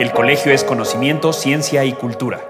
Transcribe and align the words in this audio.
El 0.00 0.12
colegio 0.12 0.50
es 0.50 0.64
conocimiento, 0.64 1.34
ciencia 1.34 1.84
y 1.84 1.92
cultura. 1.92 2.40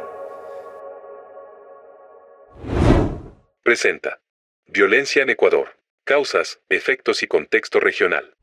Presenta. 3.65 4.21
Violencia 4.69 5.25
en 5.25 5.31
Ecuador. 5.31 5.71
Causas, 6.05 6.61
efectos 6.69 7.25
y 7.25 7.27
contexto 7.27 7.81
regional. 7.81 8.37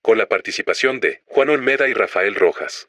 Con 0.00 0.18
la 0.18 0.26
participación 0.26 0.98
de 0.98 1.22
Juan 1.26 1.50
Olmeda 1.50 1.86
y 1.88 1.92
Rafael 1.92 2.34
Rojas. 2.34 2.88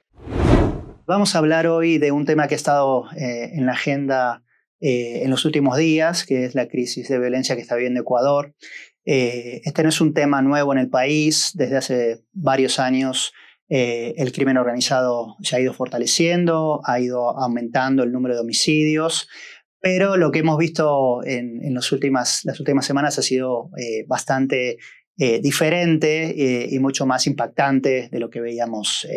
Vamos 1.06 1.36
a 1.36 1.38
hablar 1.38 1.68
hoy 1.68 2.00
de 2.00 2.12
un 2.12 2.26
tema 2.26 2.48
que 2.48 2.56
ha 2.56 2.58
estado 2.58 3.06
eh, 3.16 3.52
en 3.54 3.68
la 3.68 3.74
agenda 3.74 4.42
eh, 4.82 5.22
en 5.22 5.30
los 5.30 5.46
últimos 5.46 5.78
días, 5.78 6.26
que 6.26 6.44
es 6.44 6.56
la 6.56 6.68
crisis 6.68 7.08
de 7.08 7.20
violencia 7.20 7.56
que 7.56 7.62
está 7.62 7.76
viviendo 7.76 8.02
Ecuador. 8.02 8.56
Eh, 9.06 9.62
este 9.64 9.84
no 9.84 9.90
es 9.90 10.02
un 10.02 10.16
tema 10.16 10.42
nuevo 10.42 10.74
en 10.74 10.80
el 10.80 10.90
país. 10.90 11.52
Desde 11.54 11.78
hace 11.78 12.24
varios 12.32 12.80
años 12.80 13.32
eh, 13.76 14.14
el 14.18 14.32
crimen 14.32 14.58
organizado 14.58 15.36
se 15.42 15.56
ha 15.56 15.60
ido 15.60 15.74
fortaleciendo, 15.74 16.82
ha 16.86 17.00
ido 17.00 17.36
aumentando 17.36 18.04
el 18.04 18.12
número 18.12 18.36
de 18.36 18.42
homicidios, 18.42 19.28
pero 19.80 20.16
lo 20.16 20.30
que 20.30 20.40
hemos 20.40 20.60
visto 20.60 21.26
en, 21.26 21.74
las 21.74 21.92
últimas 21.92 22.46
semanas 22.82 23.18
ha 23.18 23.24
sido 23.24 23.72
eh, 23.80 24.06
bastante 24.06 24.78
eh, 25.18 25.42
diferente 25.42 26.36
y 26.70 26.78
mucho 26.78 27.08
más 27.08 27.26
impactante 27.26 28.10
de 28.12 28.20
lo 28.20 28.30
que 28.30 28.42
veíamos 28.42 29.08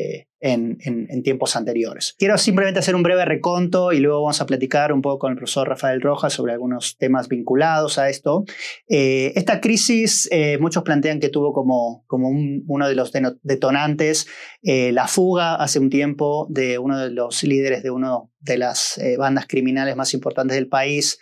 en, 0.41 1.23
tiempos 1.23 1.57
anteriores. 1.57 2.15
Quiero 2.19 2.37
simplemente 2.39 2.81
hacer 2.81 2.95
un 2.95 3.03
breve 3.03 3.25
reconto 3.25 3.93
y 3.93 4.01
luego 4.01 4.23
vamos 4.23 4.41
a 4.41 4.47
platicar 4.47 4.93
un 4.93 5.03
poco 5.03 5.19
con 5.21 5.33
el 5.33 5.37
profesor 5.37 5.69
Rafael 5.69 6.01
Rojas 6.01 6.33
sobre 6.33 6.53
algunos 6.53 6.97
temas 6.99 7.29
vinculados 7.29 7.99
a 7.99 8.09
esto. 8.09 8.45
Eh, 8.89 9.33
esta 9.35 9.61
crisis, 9.61 10.29
eh, 10.31 10.59
muchos 10.59 10.83
plantean 10.83 11.21
que 11.21 11.31
tuvo 11.31 11.53
como, 11.53 12.05
como 12.07 12.29
uno 12.29 12.89
de 12.89 12.95
los 12.95 13.13
detonantes 13.43 14.27
eh, 14.63 14.93
la 14.93 15.09
fuga 15.09 15.55
hace 15.57 15.79
un 15.79 15.91
tiempo 15.91 16.47
de 16.51 16.79
uno 16.79 16.99
de 16.99 17.11
los 17.11 17.43
líderes 17.43 17.83
de 17.83 17.91
una 17.91 18.19
de 18.41 18.59
las 18.59 19.01
bandas 19.19 19.47
criminales 19.49 19.97
más 19.97 20.15
importantes 20.15 20.55
del 20.55 20.69
país 20.69 21.19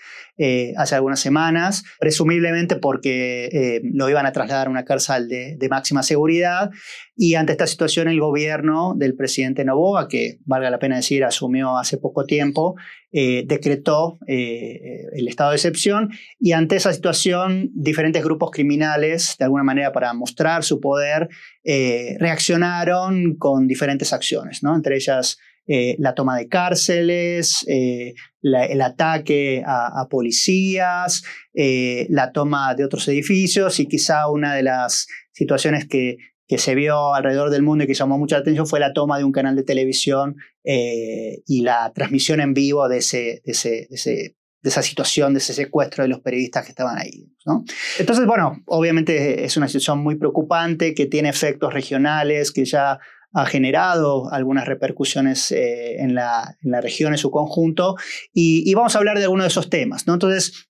hace 0.76 0.94
algunas 0.94 1.20
semanas, 1.20 1.82
presumiblemente 1.98 2.76
porque 2.76 3.80
lo 3.82 4.10
iban 4.10 4.26
a 4.26 4.32
trasladar 4.32 4.66
a 4.66 4.70
una 4.70 4.84
cárcel 4.84 5.28
de, 5.28 5.56
de 5.56 5.68
máxima 5.70 6.02
seguridad 6.02 6.70
y 7.16 7.36
ante 7.36 7.52
esta 7.52 7.66
situación 7.66 8.08
el 8.08 8.20
gobierno 8.20 8.94
del 9.04 9.14
presidente 9.14 9.64
Novoa, 9.64 10.08
que 10.08 10.38
valga 10.44 10.70
la 10.70 10.78
pena 10.78 10.96
decir 10.96 11.24
asumió 11.24 11.76
hace 11.76 11.98
poco 11.98 12.24
tiempo, 12.26 12.74
eh, 13.12 13.44
decretó 13.46 14.18
eh, 14.26 15.06
el 15.12 15.28
estado 15.28 15.50
de 15.50 15.56
excepción 15.56 16.10
y 16.40 16.50
ante 16.50 16.74
esa 16.74 16.92
situación 16.92 17.70
diferentes 17.72 18.24
grupos 18.24 18.50
criminales, 18.50 19.36
de 19.38 19.44
alguna 19.44 19.62
manera 19.62 19.92
para 19.92 20.12
mostrar 20.14 20.64
su 20.64 20.80
poder, 20.80 21.28
eh, 21.62 22.16
reaccionaron 22.18 23.36
con 23.36 23.68
diferentes 23.68 24.12
acciones, 24.12 24.64
¿no? 24.64 24.74
entre 24.74 24.96
ellas 24.96 25.38
la 25.66 26.12
toma 26.14 26.36
de 26.36 26.46
cárceles, 26.46 27.64
el 27.66 28.80
ataque 28.82 29.62
a, 29.64 29.98
a 29.98 30.08
policías, 30.10 31.22
la 31.54 32.32
toma 32.32 32.74
de 32.74 32.84
otros 32.84 33.08
edificios 33.08 33.80
y 33.80 33.86
quizá 33.86 34.28
una 34.28 34.54
de 34.54 34.62
las 34.62 35.06
situaciones 35.32 35.86
que 35.88 36.18
que 36.46 36.58
se 36.58 36.74
vio 36.74 37.14
alrededor 37.14 37.50
del 37.50 37.62
mundo 37.62 37.84
y 37.84 37.86
que 37.86 37.94
llamó 37.94 38.18
mucha 38.18 38.38
atención 38.38 38.66
fue 38.66 38.80
la 38.80 38.92
toma 38.92 39.18
de 39.18 39.24
un 39.24 39.32
canal 39.32 39.56
de 39.56 39.62
televisión 39.62 40.36
eh, 40.64 41.42
y 41.46 41.62
la 41.62 41.92
transmisión 41.94 42.40
en 42.40 42.54
vivo 42.54 42.88
de, 42.88 42.98
ese, 42.98 43.42
de, 43.44 43.52
ese, 43.52 43.88
de, 43.90 44.36
esa 44.62 44.82
situación, 44.82 45.34
de 45.34 45.38
ese 45.38 45.54
secuestro 45.54 46.04
de 46.04 46.08
los 46.08 46.20
periodistas 46.20 46.64
que 46.64 46.70
estaban 46.70 46.98
ahí. 46.98 47.30
¿no? 47.46 47.64
Entonces, 47.98 48.26
bueno, 48.26 48.62
obviamente 48.66 49.44
es 49.44 49.56
una 49.56 49.68
situación 49.68 49.98
muy 50.00 50.16
preocupante 50.16 50.94
que 50.94 51.06
tiene 51.06 51.30
efectos 51.30 51.72
regionales, 51.72 52.52
que 52.52 52.64
ya 52.64 52.98
ha 53.36 53.46
generado 53.46 54.32
algunas 54.32 54.66
repercusiones 54.66 55.50
eh, 55.50 55.96
en, 55.98 56.14
la, 56.14 56.56
en, 56.62 56.70
la, 56.70 56.80
región 56.80 57.12
en 57.12 57.18
su 57.18 57.32
conjunto 57.32 57.96
y, 58.32 58.62
y, 58.70 58.74
vamos 58.74 58.94
a 58.94 58.98
hablar 58.98 59.18
de 59.18 59.24
algunos 59.24 59.44
de 59.44 59.48
esos 59.48 59.70
temas. 59.70 60.06
¿no? 60.06 60.12
Entonces, 60.12 60.68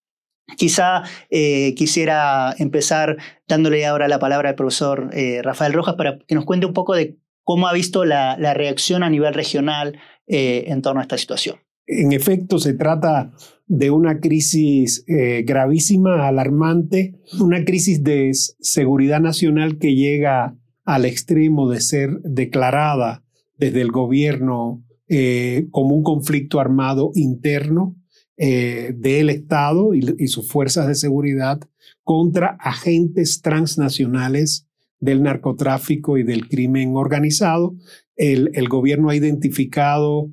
Quizá 0.57 1.03
eh, 1.31 1.75
quisiera 1.75 2.55
empezar 2.59 3.17
dándole 3.49 3.87
ahora 3.87 4.09
la 4.09 4.19
palabra 4.19 4.51
al 4.51 4.55
profesor 4.55 5.11
eh, 5.13 5.41
Rafael 5.43 5.73
Rojas 5.73 5.95
para 5.95 6.19
que 6.19 6.35
nos 6.35 6.45
cuente 6.45 6.67
un 6.67 6.75
poco 6.75 6.95
de 6.95 7.19
cómo 7.43 7.67
ha 7.67 7.73
visto 7.73 8.05
la, 8.05 8.37
reacción 8.55 9.03
a 9.03 9.11
nivel 9.11 9.33
regional 9.33 9.99
eh, 10.27 10.65
en 10.69 10.83
torno 10.83 11.01
a 11.01 11.05
esta 11.05 11.19
situación. 11.19 11.57
En 11.87 12.13
efecto, 12.13 12.59
se 12.59 12.75
trata 12.75 13.33
de 13.67 13.91
una 13.91 14.21
crisis 14.21 15.05
gravísima, 15.07 16.27
alarmante, 16.27 17.21
una 17.41 17.63
crisis 17.65 18.03
de 18.03 18.31
seguridad 18.33 19.21
nacional 19.21 19.79
que 19.79 19.95
llega 19.95 20.57
al 20.85 21.05
extremo 21.05 21.69
de 21.69 21.81
ser 21.81 22.11
declarada 22.23 23.23
desde 23.59 23.83
el 23.83 23.91
gobierno 23.91 24.83
como 25.71 25.95
un 25.95 26.03
conflicto 26.03 26.59
armado 26.59 27.11
interno 27.15 27.97
eh, 28.37 28.93
del 28.97 29.31
Estado 29.31 29.95
y, 29.95 30.27
sus 30.27 30.49
fuerzas 30.49 30.89
de 30.89 30.97
seguridad 30.97 31.61
contra 32.03 32.57
agentes 32.59 33.43
transnacionales 33.43 34.67
del 34.99 35.23
narcotráfico 35.23 36.19
y 36.19 36.25
del 36.25 36.49
crimen 36.49 36.97
organizado. 36.97 37.77
El, 38.17 38.69
gobierno 38.69 39.11
ha 39.11 39.15
identificado 39.15 40.31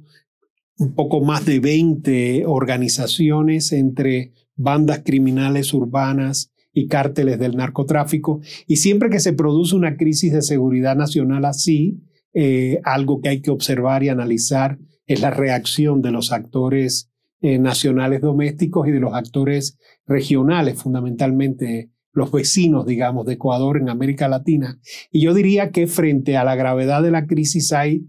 un 0.77 0.95
poco 0.95 1.21
más 1.21 1.45
de 1.45 1.59
20 1.59 2.45
organizaciones 2.47 3.71
entre 3.71 4.33
bandas 4.55 5.03
criminales 5.05 5.71
urbanas 5.71 6.51
y 6.73 6.87
cárteles 6.87 7.37
del 7.37 7.55
narcotráfico. 7.55 8.41
Y 8.65 8.77
siempre 8.77 9.11
que 9.11 9.19
se 9.19 9.33
produce 9.33 9.75
una 9.75 9.95
crisis 9.95 10.33
de 10.33 10.41
seguridad 10.41 10.95
nacional 10.95 11.45
así, 11.45 12.01
eh, 12.33 12.79
algo 12.83 13.21
que 13.21 13.29
hay 13.29 13.41
que 13.41 13.51
observar 13.51 14.03
y 14.03 14.09
analizar 14.09 14.79
es 15.05 15.21
la 15.21 15.29
reacción 15.29 16.01
de 16.01 16.11
los 16.11 16.31
actores 16.31 17.10
eh, 17.41 17.59
nacionales 17.59 18.21
domésticos 18.21 18.87
y 18.87 18.91
de 18.91 18.99
los 18.99 19.13
actores 19.13 19.77
regionales, 20.05 20.81
fundamentalmente 20.81 21.91
los 22.13 22.31
vecinos, 22.31 22.85
digamos, 22.85 23.25
de 23.25 23.33
Ecuador 23.33 23.77
en 23.77 23.89
América 23.89 24.27
Latina. 24.27 24.79
Y 25.11 25.21
yo 25.21 25.33
diría 25.33 25.71
que 25.71 25.87
frente 25.87 26.37
a 26.37 26.43
la 26.43 26.55
gravedad 26.55 27.01
de 27.01 27.11
la 27.11 27.25
crisis 27.25 27.73
hay 27.73 28.05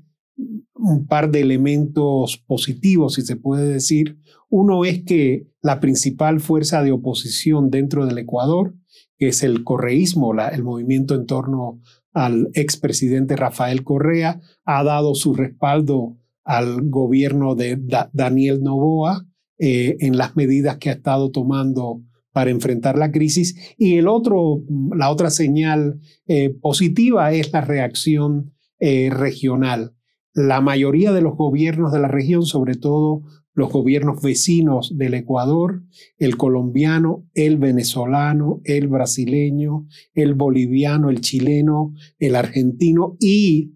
un 0.75 1.07
par 1.07 1.31
de 1.31 1.41
elementos 1.41 2.43
positivos, 2.47 3.15
si 3.15 3.23
se 3.23 3.37
puede 3.37 3.69
decir. 3.69 4.19
Uno 4.49 4.85
es 4.85 5.05
que 5.05 5.47
la 5.63 5.81
principal 5.81 6.41
fuerza 6.41 6.83
de 6.83 6.93
oposición 6.93 7.71
dentro 7.71 8.05
del 8.07 8.19
Ecuador, 8.19 8.75
que 9.17 9.29
es 9.29 9.43
el 9.43 9.65
correísmo, 9.65 10.35
el 10.35 10.65
movimiento 10.65 11.15
en 11.15 11.27
torno 11.27 11.81
al 12.13 12.51
expresidente 12.55 13.37
Rafael 13.37 13.85
Correa, 13.85 14.41
ha 14.65 14.85
dado 14.85 15.15
su 15.15 15.35
respaldo 15.35 16.19
al 16.45 16.89
gobierno 16.89 17.55
de 17.55 17.79
Daniel 18.13 18.63
Novoa 18.63 19.27
eh, 19.59 19.97
en 20.01 20.17
las 20.17 20.37
medidas 20.37 20.79
que 20.79 20.91
ha 20.91 20.95
estado 20.95 21.31
tomando 21.31 22.03
para 22.33 22.51
enfrentar 22.51 22.99
la 22.99 23.13
crisis. 23.13 23.75
Y 23.77 23.97
el 23.99 24.09
otro, 24.09 24.63
la 24.97 25.11
otra 25.11 25.31
señal 25.31 26.01
eh, 26.27 26.51
positiva 26.51 27.33
es 27.33 27.53
la 27.53 27.61
reacción 27.61 28.53
eh, 28.81 29.11
regional. 29.11 29.95
La 30.35 30.61
mayoría 30.61 31.13
de 31.13 31.21
los 31.21 31.37
gobiernos 31.37 31.93
de 31.93 32.01
la 32.01 32.09
región, 32.09 32.45
sobre 32.45 32.75
todo 32.75 33.23
los 33.55 33.71
gobiernos 33.71 34.23
vecinos 34.23 34.97
del 34.97 35.13
Ecuador, 35.13 35.83
el 36.17 36.39
colombiano, 36.39 37.27
el 37.35 37.59
venezolano, 37.59 38.61
el 38.65 38.89
brasileño, 38.89 39.87
el 40.15 40.35
boliviano, 40.35 41.11
el 41.11 41.21
chileno, 41.21 41.93
el 42.19 42.35
argentino 42.35 43.17
y 43.21 43.75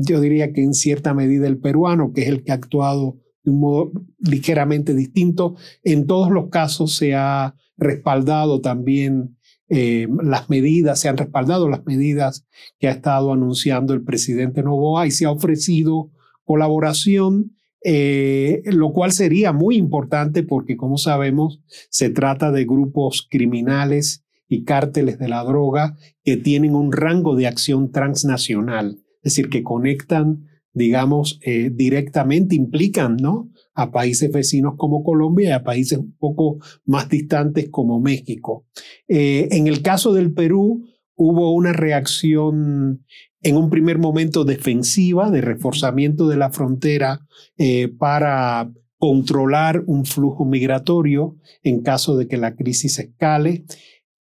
yo 0.00 0.20
diría 0.20 0.52
que 0.52 0.62
en 0.62 0.74
cierta 0.74 1.12
medida 1.12 1.48
el 1.48 1.58
peruano, 1.58 2.12
que 2.12 2.22
es 2.22 2.28
el 2.28 2.44
que 2.44 2.52
ha 2.52 2.54
actuado 2.54 3.16
de 3.42 3.50
un 3.50 3.60
modo 3.60 3.92
ligeramente 4.20 4.94
distinto. 4.94 5.56
En 5.82 6.06
todos 6.06 6.30
los 6.30 6.50
casos 6.50 6.94
se 6.94 7.14
ha 7.14 7.56
respaldado 7.76 8.60
también 8.60 9.36
eh, 9.68 10.06
las 10.22 10.48
medidas, 10.48 11.00
se 11.00 11.08
han 11.08 11.16
respaldado 11.16 11.68
las 11.68 11.84
medidas 11.84 12.46
que 12.78 12.86
ha 12.86 12.92
estado 12.92 13.32
anunciando 13.32 13.92
el 13.92 14.04
presidente 14.04 14.62
Novoa 14.62 15.06
y 15.06 15.10
se 15.10 15.26
ha 15.26 15.32
ofrecido 15.32 16.10
colaboración, 16.44 17.56
eh, 17.84 18.62
lo 18.66 18.92
cual 18.92 19.10
sería 19.10 19.52
muy 19.52 19.76
importante 19.76 20.44
porque, 20.44 20.76
como 20.76 20.96
sabemos, 20.96 21.60
se 21.90 22.08
trata 22.08 22.52
de 22.52 22.64
grupos 22.64 23.26
criminales 23.28 24.24
y 24.48 24.64
cárteles 24.64 25.18
de 25.18 25.28
la 25.28 25.42
droga 25.42 25.96
que 26.24 26.36
tienen 26.36 26.76
un 26.76 26.92
rango 26.92 27.34
de 27.34 27.48
acción 27.48 27.90
transnacional 27.90 29.02
es 29.22 29.32
decir, 29.34 29.48
que 29.48 29.62
conectan, 29.62 30.46
digamos, 30.72 31.40
eh, 31.42 31.70
directamente, 31.72 32.54
implican, 32.54 33.16
¿no? 33.16 33.50
A 33.74 33.90
países 33.90 34.30
vecinos 34.30 34.74
como 34.76 35.02
Colombia 35.02 35.48
y 35.48 35.52
a 35.52 35.64
países 35.64 35.98
un 35.98 36.16
poco 36.16 36.58
más 36.84 37.08
distantes 37.08 37.68
como 37.70 38.00
México. 38.00 38.66
Eh, 39.08 39.48
en 39.50 39.66
el 39.66 39.82
caso 39.82 40.12
del 40.12 40.32
Perú, 40.32 40.84
hubo 41.16 41.52
una 41.52 41.72
reacción 41.72 43.04
en 43.42 43.56
un 43.56 43.70
primer 43.70 43.98
momento 43.98 44.44
defensiva, 44.44 45.30
de 45.30 45.40
reforzamiento 45.40 46.28
de 46.28 46.36
la 46.36 46.50
frontera 46.50 47.26
eh, 47.56 47.88
para 47.88 48.70
controlar 48.98 49.84
un 49.86 50.04
flujo 50.04 50.44
migratorio 50.44 51.36
en 51.62 51.82
caso 51.82 52.16
de 52.16 52.26
que 52.26 52.36
la 52.36 52.56
crisis 52.56 52.98
escale. 52.98 53.64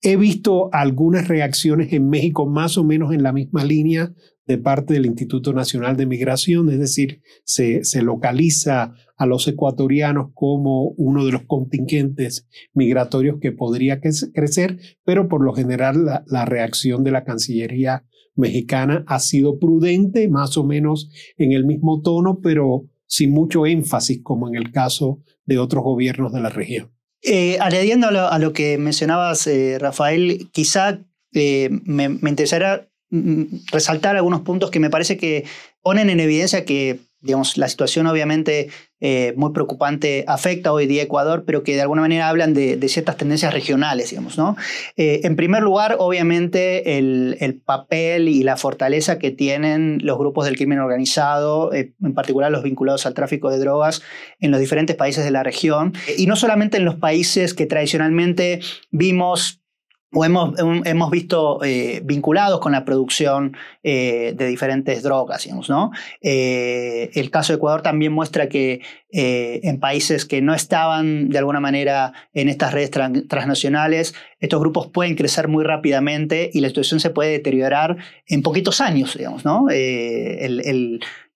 He 0.01 0.17
visto 0.17 0.69
algunas 0.73 1.27
reacciones 1.27 1.93
en 1.93 2.09
México 2.09 2.45
más 2.45 2.77
o 2.77 2.83
menos 2.83 3.13
en 3.13 3.23
la 3.23 3.31
misma 3.31 3.63
línea 3.63 4.13
de 4.47 4.57
parte 4.57 4.93
del 4.93 5.05
Instituto 5.05 5.53
Nacional 5.53 5.97
de 5.97 6.05
Migración, 6.05 6.69
es 6.69 6.79
decir, 6.79 7.21
se, 7.43 7.81
localiza 8.01 8.93
a 9.17 9.25
los 9.25 9.47
ecuatorianos 9.47 10.31
como 10.33 10.89
uno 10.97 11.25
de 11.25 11.31
los 11.31 11.43
contingentes 11.43 12.47
migratorios 12.73 13.37
que 13.41 13.51
podría 13.51 13.99
crecer, 13.99 14.77
pero 15.03 15.27
por 15.27 15.43
lo 15.43 15.53
general 15.53 16.05
la, 16.27 16.45
reacción 16.45 17.03
de 17.03 17.11
la 17.11 17.23
Cancillería 17.23 18.05
mexicana 18.35 19.03
ha 19.07 19.19
sido 19.19 19.57
prudente, 19.57 20.27
más 20.27 20.57
o 20.57 20.63
menos 20.63 21.09
en 21.37 21.53
el 21.53 21.65
mismo 21.65 22.01
tono, 22.01 22.39
pero 22.41 22.85
sin 23.07 23.31
mucho 23.31 23.65
énfasis 23.65 24.21
como 24.21 24.47
en 24.47 24.55
el 24.55 24.71
caso 24.71 25.23
de 25.45 25.57
otros 25.57 25.83
gobiernos 25.83 26.33
de 26.33 26.41
la 26.41 26.49
región. 26.49 26.91
Eh, 27.23 27.57
añadiendo 27.59 28.07
a 28.07 28.37
lo, 28.37 28.53
que 28.53 28.77
mencionabas, 28.77 29.47
eh, 29.47 29.79
Rafael, 29.79 30.49
quizá 30.51 31.03
eh, 31.33 31.69
me, 31.85 32.09
me 32.09 32.29
interesará 32.29 32.87
resaltar 33.71 34.15
algunos 34.15 34.41
puntos 34.41 34.71
que 34.71 34.79
me 34.79 34.89
parece 34.89 35.17
que 35.17 35.45
ponen 35.81 36.09
en 36.09 36.19
evidencia 36.19 36.65
que 36.65 36.99
digamos, 37.25 37.57
la 37.57 37.67
situación 37.67 38.05
obviamente 38.05 38.69
eh, 39.01 39.33
muy 39.35 39.51
preocupante 39.51 40.23
afecta 40.27 40.71
hoy 40.71 40.85
día 40.85 41.01
a 41.01 41.05
Ecuador, 41.05 41.43
pero 41.43 41.63
que 41.63 41.73
de 41.73 41.81
alguna 41.81 42.01
manera 42.01 42.29
hablan 42.29 42.53
de, 42.53 42.79
ciertas 42.87 43.17
tendencias 43.17 43.51
regionales, 43.51 44.11
digamos, 44.11 44.37
¿no? 44.37 44.55
Eh, 44.95 45.21
en 45.23 45.35
primer 45.35 45.63
lugar, 45.63 45.95
obviamente, 45.97 46.97
el, 46.99 47.61
papel 47.65 48.29
y 48.29 48.43
la 48.43 48.57
fortaleza 48.57 49.17
que 49.17 49.31
tienen 49.31 49.99
los 50.03 50.19
grupos 50.19 50.45
del 50.45 50.55
crimen 50.55 50.77
organizado, 50.77 51.73
eh, 51.73 51.93
en 52.03 52.13
particular 52.13 52.51
los 52.51 52.61
vinculados 52.61 53.07
al 53.07 53.15
tráfico 53.15 53.49
de 53.49 53.57
drogas 53.57 54.03
en 54.39 54.51
los 54.51 54.59
diferentes 54.59 54.95
países 54.95 55.25
de 55.25 55.31
la 55.31 55.41
región, 55.41 55.93
y 56.17 56.27
no 56.27 56.35
solamente 56.35 56.77
en 56.77 56.85
los 56.85 56.95
países 56.95 57.55
que 57.55 57.65
tradicionalmente 57.65 58.59
vimos 58.91 59.64
o 60.15 60.23
hemos, 60.23 60.57
hemos 60.57 61.11
visto 61.11 61.61
eh, 61.63 62.01
vinculados 62.03 62.61
con 62.61 62.71
la 62.71 62.85
producción 62.85 63.55
eh, 63.83 64.33
de 64.35 64.47
diferentes 64.47 65.03
drogas, 65.03 65.43
digamos, 65.43 65.69
¿no? 65.69 65.91
Eh, 66.21 67.11
el 67.15 67.29
caso 67.29 67.51
de 67.51 67.57
Ecuador 67.57 67.81
también 67.81 68.13
muestra 68.13 68.47
que 68.47 68.81
en 69.17 69.79
países 69.79 70.25
que 70.25 70.41
no 70.41 70.53
estaban 70.53 71.29
de 71.29 71.37
alguna 71.37 71.61
manera 71.61 72.11
en 72.33 72.49
estas 72.49 72.73
redes 72.73 72.91
transnacionales, 72.91 74.13
estos 74.41 74.59
grupos 74.59 74.87
pueden 74.87 75.15
crecer 75.15 75.47
muy 75.47 75.63
rápidamente 75.63 76.49
y 76.53 76.59
la 76.59 76.67
situación 76.67 76.99
se 76.99 77.11
puede 77.11 77.31
deteriorar 77.31 77.95
en 78.27 78.41
poquitos 78.41 78.81
años, 78.81 79.17
digamos, 79.17 79.45
¿no? 79.45 79.67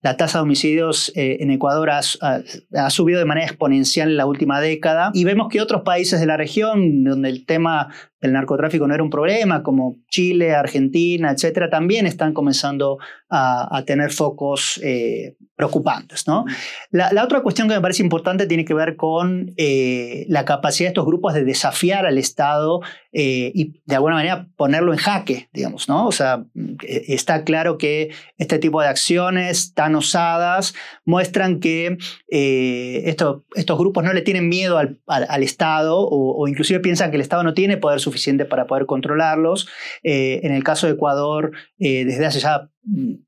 la 0.02 0.16
tasa 0.16 0.38
de 0.38 0.42
homicidios 0.42 1.10
en 1.14 1.50
Ecuador 1.50 1.88
ha, 1.90 2.90
subido 2.90 3.18
de 3.18 3.24
manera 3.24 3.46
exponencial 3.46 4.10
en 4.10 4.16
la 4.18 4.26
última 4.26 4.60
década 4.60 5.10
y 5.14 5.24
vemos 5.24 5.48
que 5.48 5.62
otros 5.62 5.80
países 5.80 6.20
de 6.20 6.26
la 6.26 6.36
región, 6.36 7.02
donde 7.04 7.30
el 7.30 7.46
tema 7.46 7.88
del 8.20 8.32
narcotráfico 8.32 8.86
no 8.86 8.94
era 8.94 9.02
un 9.02 9.10
problema, 9.10 9.62
como 9.62 9.96
Chile, 10.08 10.54
Argentina, 10.54 11.30
etcétera, 11.30 11.70
también 11.70 12.06
están 12.06 12.34
comenzando 12.34 12.98
a, 13.28 13.84
tener 13.86 14.10
focos 14.10 14.80
eh, 14.82 15.36
preocupantes. 15.56 16.26
¿no? 16.26 16.44
La, 16.90 17.10
otra 17.24 17.42
cuestión 17.42 17.68
que 17.68 17.74
me 17.74 17.80
parece 17.80 18.02
importante 18.02 18.46
tiene 18.46 18.64
que 18.64 18.74
ver 18.74 18.96
con 18.96 19.52
eh, 19.56 20.26
la 20.28 20.44
capacidad 20.44 20.88
de 20.88 20.90
estos 20.90 21.06
grupos 21.06 21.34
de 21.34 21.44
desafiar 21.44 22.06
al 22.06 22.18
Estado 22.18 22.80
y 23.12 23.72
de 23.86 23.94
alguna 23.96 24.14
manera 24.16 24.46
ponerlo 24.56 24.92
en 24.92 24.98
jaque, 24.98 25.48
digamos. 25.52 25.88
¿no? 25.88 26.06
O 26.06 26.12
sea, 26.12 26.44
está 26.82 27.44
claro 27.44 27.78
que 27.78 28.10
este 28.38 28.58
tipo 28.58 28.80
de 28.80 28.88
acciones 28.88 29.74
tan 29.74 29.94
osadas, 29.94 30.74
muestran 31.04 31.60
que 31.60 31.98
eh, 32.30 33.02
estos 33.04 33.78
grupos 33.78 34.04
no 34.04 34.12
le 34.12 34.22
tienen 34.22 34.48
miedo 34.48 34.78
al, 34.78 35.42
Estado 35.42 35.98
o, 35.98 36.46
inclusive 36.48 36.80
piensan 36.80 37.10
que 37.10 37.16
el 37.16 37.22
Estado 37.22 37.42
no 37.42 37.54
tiene 37.54 37.76
poder 37.76 37.98
suficiente 37.98 38.09
para 38.48 38.66
poder 38.66 38.86
controlarlos. 38.86 39.68
Eh, 40.02 40.40
en 40.42 40.52
el 40.52 40.64
caso 40.64 40.86
de 40.86 40.94
Ecuador, 40.94 41.52
eh, 41.78 42.04
desde 42.04 42.26
hace 42.26 42.40
ya 42.40 42.68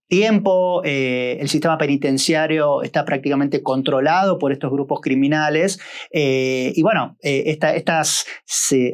tiempo, 0.09 0.83
eh, 0.83 1.37
el 1.41 1.49
sistema 1.49 1.77
penitenciario 1.77 2.83
está 2.83 3.05
prácticamente 3.05 3.63
controlado 3.63 4.39
por 4.39 4.51
estos 4.51 4.73
grupos 4.73 5.01
criminales 5.03 5.79
y 6.11 6.83
bueno, 6.83 7.17
estas 7.21 8.25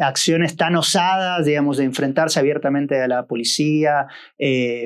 acciones 0.00 0.56
tan 0.56 0.74
osadas, 0.74 1.46
digamos, 1.46 1.76
de 1.76 1.84
enfrentarse 1.84 2.40
abiertamente 2.40 3.00
a 3.00 3.06
la 3.06 3.26
policía 3.26 4.08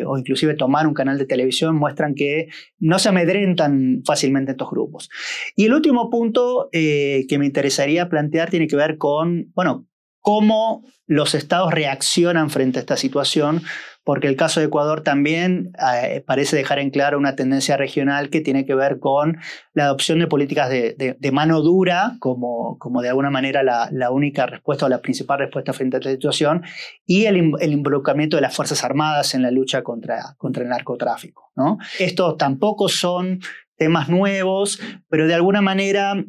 o 0.07 0.19
inclusive 0.19 0.55
tomar 0.55 0.87
un 0.87 0.95
canal 0.95 1.17
de 1.19 1.25
televisión 1.25 1.77
muestran 1.77 2.15
que 2.15 2.49
no 2.79 2.99
se 2.99 3.09
amedrentan 3.09 4.03
fácilmente 4.05 4.53
estos 4.53 4.71
grupos. 4.71 5.09
Y 5.57 5.65
el 5.65 5.75
último 5.75 6.11
punto 6.11 6.69
que 6.71 7.37
me 7.39 7.47
interesaría 7.47 8.11
plantear 8.11 8.51
tiene 8.51 8.69
que 8.69 8.77
ver 8.77 8.99
con, 8.99 9.51
bueno, 9.55 9.87
cómo 10.23 10.85
los 11.07 11.35
estados 11.35 11.73
reaccionan 11.73 12.49
frente 12.49 12.79
a 12.79 12.81
esta 12.81 12.97
situación 12.97 13.63
porque 14.05 14.27
el 14.27 14.37
caso 14.37 14.61
de 14.61 14.67
Ecuador 14.67 15.03
también 15.03 15.73
eh, 16.03 16.23
parece 16.27 16.57
dejar 16.57 16.79
en 16.79 16.91
claro 16.91 17.19
una 17.19 17.37
tendencia 17.37 17.77
regional 17.77 18.31
que 18.31 18.41
tiene 18.41 18.67
que 18.67 18.75
ver 18.75 18.99
con 18.99 19.39
la 19.75 19.85
adopción 19.85 20.19
de 20.19 20.27
políticas 20.27 20.71
de, 20.71 21.31
mano 21.33 21.61
dura 21.61 22.17
como, 22.19 22.79
como 22.79 23.01
de 23.01 23.11
alguna 23.11 23.31
manera 23.31 23.63
la, 23.63 24.11
única 24.11 24.47
respuesta 24.47 24.87
o 24.87 24.89
la 24.89 25.01
principal 25.01 25.39
respuesta 25.39 25.73
frente 25.73 25.97
a 25.97 26.01
esta 26.01 26.11
situación 26.11 26.63
y 27.07 27.27
el, 27.27 27.37
involucramiento 27.37 28.37
de 28.37 28.43
las 28.43 28.55
Fuerzas 28.55 28.83
Armadas 28.85 29.35
en 29.35 29.43
la 29.43 29.51
lucha 29.51 29.83
contra, 29.83 30.35
contra 30.37 30.63
el 30.63 30.69
narcotráfico. 30.69 31.53
¿no? 31.55 31.79
Estos 31.99 32.37
tampoco 32.37 32.89
son 32.89 33.41
temas 33.77 34.09
nuevos, 34.09 34.81
pero 35.09 35.27
de 35.27 35.35
alguna 35.35 35.63
manera 35.63 36.23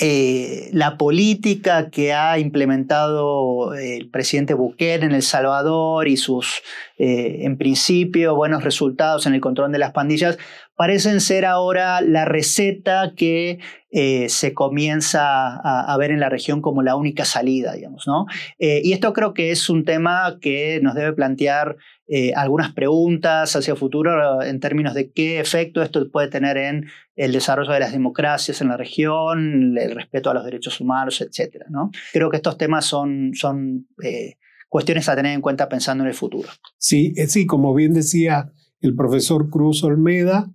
eh, 0.00 0.70
la 0.72 0.96
política 0.96 1.88
que 1.88 2.12
ha 2.12 2.38
implementado 2.40 3.74
el 3.74 4.08
presidente 4.10 4.54
Bukele 4.54 5.06
en 5.06 5.12
El 5.12 5.22
Salvador 5.22 6.08
y 6.08 6.16
sus, 6.16 6.62
eh, 6.98 7.38
en 7.42 7.56
principio, 7.56 8.34
buenos 8.34 8.64
resultados 8.64 9.26
en 9.26 9.34
el 9.34 9.40
control 9.40 9.70
de 9.70 9.78
las 9.78 9.92
pandillas, 9.92 10.36
parecen 10.74 11.20
ser 11.20 11.44
ahora 11.44 12.00
la 12.00 12.24
receta 12.24 13.12
que 13.16 13.60
eh, 13.94 14.28
se 14.28 14.52
comienza 14.52 15.56
a, 15.56 15.96
ver 15.96 16.10
en 16.10 16.20
la 16.20 16.28
región 16.28 16.60
como 16.60 16.82
la 16.82 16.96
única 16.96 17.24
salida, 17.24 17.74
digamos, 17.74 18.04
¿no? 18.06 18.26
y 18.58 18.92
esto 18.92 19.12
creo 19.12 19.32
que 19.32 19.52
es 19.52 19.70
un 19.70 19.84
tema 19.84 20.38
que 20.40 20.80
nos 20.82 20.94
debe 20.94 21.12
plantear 21.12 21.76
eh, 22.06 22.34
algunas 22.34 22.74
preguntas 22.74 23.56
hacia 23.56 23.72
el 23.72 23.78
futuro 23.78 24.42
en 24.42 24.60
términos 24.60 24.92
de 24.92 25.10
qué 25.10 25.40
efecto 25.40 25.82
esto 25.82 26.10
puede 26.10 26.28
tener 26.28 26.58
en 26.58 26.86
el 27.16 27.32
desarrollo 27.32 27.72
de 27.72 27.80
las 27.80 27.92
democracias 27.92 28.60
en 28.60 28.68
la 28.68 28.76
región, 28.76 29.78
el 29.78 29.94
respeto 29.94 30.28
a 30.28 30.34
los 30.34 30.44
derechos 30.44 30.80
humanos, 30.80 31.22
etc. 31.22 31.64
¿no? 31.70 31.90
Creo 32.12 32.28
que 32.28 32.36
estos 32.36 32.58
temas 32.58 32.84
son, 32.84 33.30
son 33.32 33.88
eh, 34.02 34.34
cuestiones 34.68 35.08
a 35.08 35.16
tener 35.16 35.32
en 35.32 35.40
cuenta 35.40 35.66
pensando 35.70 36.04
en 36.04 36.08
el 36.08 36.14
futuro. 36.14 36.48
Sí, 36.76 37.14
eh, 37.16 37.26
sí 37.26 37.46
como 37.46 37.72
bien 37.72 37.94
decía 37.94 38.52
el 38.82 38.94
profesor 38.94 39.48
Cruz 39.48 39.82
Olmeda, 39.82 40.52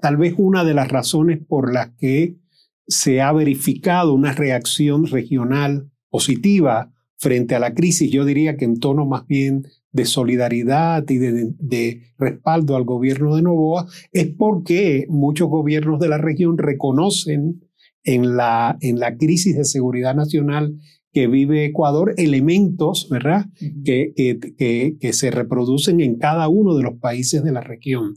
tal 0.00 0.16
vez 0.16 0.34
una 0.36 0.64
de 0.64 0.74
las 0.74 0.88
razones 0.88 1.38
por 1.46 1.72
las 1.72 1.90
que 1.98 2.36
se 2.86 3.20
ha 3.20 3.32
verificado 3.32 4.12
una 4.12 4.32
reacción 4.32 5.06
regional 5.06 5.90
positiva 6.10 6.92
frente 7.16 7.54
a 7.54 7.60
la 7.60 7.74
crisis, 7.74 8.10
yo 8.10 8.24
diría 8.24 8.56
que 8.56 8.64
en 8.64 8.80
tono 8.80 9.06
más 9.06 9.26
bien 9.26 9.66
de 9.92 10.04
solidaridad 10.04 11.04
y 11.08 11.18
de, 11.18 12.02
respaldo 12.18 12.76
al 12.76 12.84
gobierno 12.84 13.36
de 13.36 13.42
Novoa 13.42 13.86
es 14.12 14.28
porque 14.28 15.06
muchos 15.08 15.48
gobiernos 15.48 16.00
de 16.00 16.08
la 16.08 16.18
región 16.18 16.58
reconocen 16.58 17.62
en 18.04 18.36
la, 18.36 18.78
en 18.80 18.98
la 18.98 19.16
crisis 19.16 19.56
de 19.56 19.64
seguridad 19.64 20.14
nacional 20.14 20.76
que 21.12 21.26
vive 21.26 21.64
Ecuador 21.64 22.14
elementos, 22.16 23.08
¿verdad?, 23.10 23.46
que, 23.84 24.12
que, 24.14 24.96
que, 25.00 25.12
se 25.12 25.30
reproducen 25.30 26.00
en 26.00 26.18
cada 26.18 26.48
uno 26.48 26.76
de 26.76 26.84
los 26.84 26.98
países 26.98 27.42
de 27.42 27.52
la 27.52 27.60
región. 27.60 28.14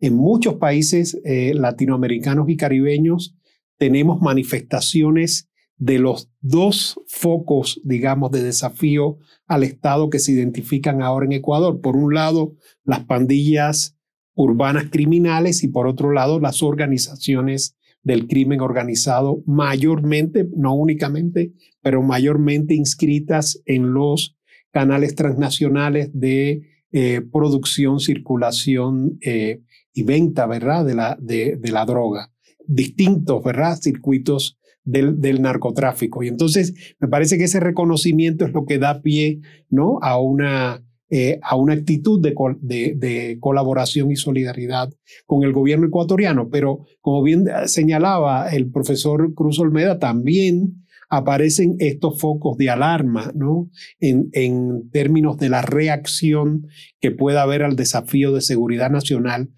En 0.00 0.14
muchos 0.14 0.54
países 0.54 1.20
eh, 1.24 1.54
latinoamericanos 1.54 2.48
y 2.48 2.56
caribeños 2.56 3.36
tenemos 3.78 4.20
manifestaciones 4.20 5.48
de 5.76 5.98
los 5.98 6.30
dos 6.40 7.00
focos, 7.06 7.80
digamos, 7.84 8.30
de 8.30 8.42
desafío 8.42 9.18
al 9.46 9.64
Estado 9.64 10.10
que 10.10 10.18
se 10.18 10.32
identifican 10.32 11.02
ahora 11.02 11.26
en 11.26 11.32
Ecuador. 11.32 11.80
Por 11.80 11.96
un 11.96 12.14
lado, 12.14 12.54
las 12.84 13.04
pandillas 13.04 13.96
urbanas 14.34 14.86
criminales 14.90 15.62
y 15.64 15.68
por 15.68 15.86
otro 15.86 16.12
lado, 16.12 16.40
las 16.40 16.62
organizaciones 16.62 17.76
del 18.04 18.28
crimen 18.28 18.60
organizado, 18.60 19.42
mayormente, 19.46 20.48
no 20.56 20.74
únicamente, 20.74 21.52
pero 21.82 22.02
mayormente 22.02 22.74
inscritas 22.74 23.60
en 23.66 23.92
los 23.92 24.36
canales 24.70 25.14
transnacionales 25.14 26.10
de 26.12 26.62
eh, 26.92 27.22
producción, 27.32 27.98
circulación 27.98 29.18
eh, 29.20 29.62
y 29.92 30.02
venta, 30.04 30.46
¿verdad?, 30.46 30.84
de 30.84 30.94
la, 30.94 31.18
de, 31.20 31.56
de 31.56 31.72
la 31.72 31.84
droga. 31.84 32.30
Distintos, 32.66 33.42
¿verdad?, 33.42 33.76
circuitos 33.80 34.58
del, 34.84 35.42
narcotráfico. 35.42 36.22
Y 36.22 36.28
entonces 36.28 36.74
me 37.00 37.08
parece 37.08 37.38
que 37.38 37.44
ese 37.44 37.60
reconocimiento 37.60 38.44
es 38.44 38.52
lo 38.52 38.66
que 38.66 38.78
da 38.78 39.02
pie 39.02 39.40
¿no? 39.70 39.98
a, 40.02 40.20
una, 40.20 40.84
eh, 41.16 41.38
a 41.44 41.54
una 41.54 41.74
actitud 41.74 42.20
de, 42.20 43.38
colaboración 43.38 44.10
y 44.10 44.16
solidaridad 44.16 44.92
con 45.26 45.44
el 45.44 45.52
gobierno 45.52 45.86
ecuatoriano. 45.86 46.48
Pero 46.50 46.86
como 47.00 47.22
bien 47.22 47.46
señalaba 47.66 48.48
el 48.48 48.68
profesor 48.72 49.32
Cruz 49.32 49.60
Olmeda, 49.60 50.00
también 50.00 50.84
aparecen 51.08 51.76
estos 51.78 52.18
focos 52.18 52.58
de 52.58 52.68
alarma, 52.68 53.30
¿no? 53.32 53.70
En, 54.00 54.28
en 54.32 54.90
términos 54.90 55.36
de 55.36 55.50
la 55.50 55.62
reacción 55.62 56.66
que 56.98 57.12
pueda 57.12 57.42
haber 57.42 57.62
al 57.62 57.76
desafío 57.76 58.32
de 58.32 58.40
seguridad 58.40 58.90
nacional. 58.90 59.50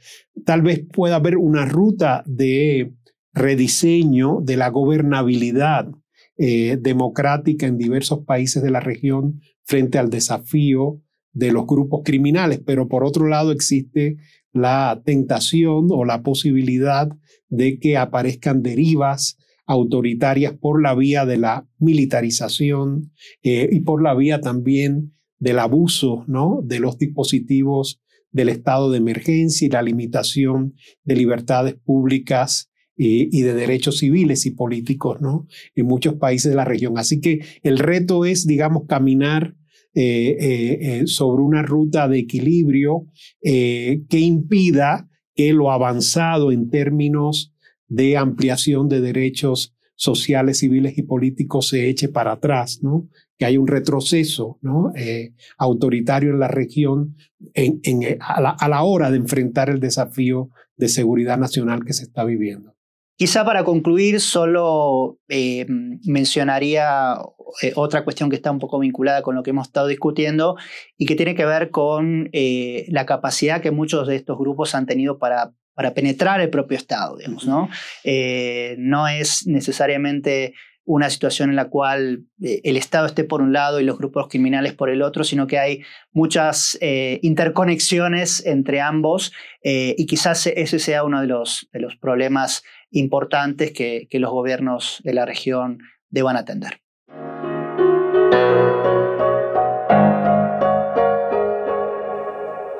Tal 0.45 0.61
vez 0.61 0.85
pueda 0.93 1.17
haber 1.17 1.39
una 1.39 1.65
ruta 1.65 2.23
de 2.27 2.93
rediseño 3.33 4.43
de 4.43 4.59
la 4.59 4.69
gobernabilidad 4.69 5.89
eh, 6.37 6.77
democrática 6.79 7.67
en 7.67 7.79
diversos 7.79 8.27
países 8.27 8.63
de 8.63 8.71
la 8.71 8.81
región 8.81 9.41
frente 9.65 9.97
al 9.97 10.11
desafío 10.11 11.01
de 11.37 11.53
los 11.53 11.67
grupos 11.67 12.01
criminales, 12.03 12.63
pero 12.65 12.89
por 12.89 13.05
otro 13.05 13.29
lado 13.29 13.53
existe 13.53 14.17
la 14.55 15.03
tentación 15.05 15.89
o 15.91 16.07
la 16.07 16.23
posibilidad 16.23 17.11
de 17.51 17.79
que 17.79 17.99
aparezcan 17.99 18.63
derivas 18.63 19.37
autoritarias 19.67 20.55
por 20.55 20.81
la 20.81 20.95
vía 20.95 21.27
de 21.27 21.37
la 21.37 21.69
militarización 21.79 23.13
eh, 23.43 23.69
y 23.71 23.81
por 23.81 24.03
la 24.03 24.15
vía 24.15 24.41
también 24.41 25.13
del 25.39 25.59
abuso 25.59 26.25
¿no? 26.27 26.63
de 26.65 26.81
los 26.81 26.97
dispositivos 26.97 28.01
del 28.31 28.49
estado 28.49 28.91
de 28.91 28.99
emergencia 28.99 29.67
y 29.67 29.71
la 29.71 29.83
limitación 29.83 30.75
de 31.05 31.17
libertades 31.17 31.75
públicas 31.75 32.71
eh, 32.97 33.29
y 33.31 33.43
de 33.43 33.53
derechos 33.53 33.99
civiles 33.99 34.47
y 34.47 34.53
políticos 34.53 35.21
¿no? 35.21 35.47
en 35.75 35.85
muchos 35.85 36.15
países 36.15 36.51
de 36.51 36.57
la 36.57 36.65
región. 36.65 36.97
Así 36.97 37.21
que 37.21 37.41
el 37.63 37.79
reto 37.79 38.25
es, 38.25 38.47
digamos, 38.47 38.85
caminar 38.89 39.55
eh, 39.97 41.03
sobre 41.07 41.43
una 41.43 41.63
ruta 41.63 42.07
de 42.09 42.19
equilibrio 42.19 43.07
que 43.43 44.07
impida 44.11 45.09
que 45.35 45.53
lo 45.53 45.71
avanzado 45.71 46.53
en 46.53 46.71
términos 46.71 47.53
de 47.89 48.17
ampliación 48.17 48.89
de 48.89 49.01
derechos 49.01 49.75
sociales, 49.97 50.59
civiles 50.59 50.97
y 50.99 51.03
políticos 51.03 51.69
se 51.69 51.89
eche 51.89 52.09
para 52.09 52.33
atrás, 52.33 52.81
¿no? 52.83 53.09
que 53.39 53.45
hay 53.45 53.57
un 53.57 53.67
retroceso 53.67 54.59
¿no? 54.63 54.93
Eh, 54.95 55.35
autoritario 55.59 56.31
en 56.31 56.41
la 56.41 56.49
región 56.49 57.17
eh, 57.55 58.19
a, 58.21 58.69
la, 58.69 58.83
hora 58.83 59.11
de 59.11 59.19
enfrentar 59.19 59.69
el 59.71 59.81
desafío 59.81 60.51
de 60.77 60.89
seguridad 60.89 61.39
nacional 61.39 61.85
que 61.85 61.93
se 61.93 62.05
está 62.05 62.25
viviendo. 62.25 62.75
Quizá 63.19 63.45
para 63.45 63.65
concluir, 63.65 64.21
solo 64.21 65.19
eh, 65.29 65.67
mencionaría 66.05 67.17
otra 67.75 68.05
cuestión 68.05 68.31
que 68.31 68.37
está 68.37 68.51
un 68.51 68.59
poco 68.59 68.79
vinculada 68.79 69.23
con 69.23 69.35
lo 69.35 69.43
que 69.43 69.51
hemos 69.51 69.69
estado 69.69 69.87
discutiendo 69.87 70.57
y 70.97 71.07
que 71.07 71.15
tiene 71.15 71.35
que 71.35 71.47
ver 71.47 71.71
con 71.71 72.29
la 72.33 73.07
capacidad 73.07 73.61
que 73.61 73.71
muchos 73.71 74.09
de 74.09 74.17
estos 74.17 74.39
grupos 74.39 74.75
han 74.75 74.87
tenido 74.87 75.19
para 75.19 75.53
para 75.77 75.93
penetrar 75.93 76.41
el 76.41 76.49
propio 76.49 76.77
Estado, 76.77 77.19
digamos, 77.19 77.47
¿no? 77.47 77.69
Eh, 78.03 78.77
no 78.79 79.07
es 79.07 79.47
necesariamente 79.47 80.55
una 80.87 81.11
situación 81.11 81.51
en 81.51 81.57
la 81.57 81.69
cual 81.69 82.25
eh, 82.43 82.63
el 82.65 82.79
Estado 82.79 83.07
esté 83.07 83.25
por 83.25 83.43
un 83.43 83.53
lado 83.53 83.79
y 83.79 83.85
los 83.85 83.99
grupos 83.99 84.29
criminales 84.29 84.73
por 84.73 84.89
el 84.89 85.03
otro, 85.03 85.23
sino 85.23 85.47
que 85.47 85.59
hay 85.59 85.83
muchas 86.13 86.79
eh, 86.81 87.19
interconexiones 87.23 88.45
entre 88.47 88.81
ambos 88.81 89.33
y 89.63 90.07
quizás 90.07 90.47
ese 90.47 90.79
sea 90.79 91.03
uno 91.03 91.21
de 91.21 91.27
los, 91.27 91.69
de 91.73 91.81
los 91.81 91.97
problemas 91.97 92.63
importantes 92.91 93.73
que, 93.73 94.07
que 94.09 94.21
los 94.21 94.31
gobiernos 94.31 95.01
de 95.03 95.13
la 95.13 95.27
región 95.27 95.79
deban 96.09 96.37
atender. 96.37 96.86